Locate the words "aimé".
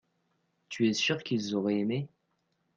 1.77-2.09